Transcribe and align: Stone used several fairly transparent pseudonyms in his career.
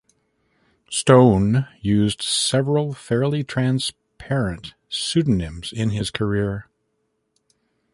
Stone 0.89 1.67
used 1.79 2.23
several 2.23 2.91
fairly 2.95 3.43
transparent 3.43 4.73
pseudonyms 4.89 5.71
in 5.71 5.91
his 5.91 6.09
career. 6.09 6.65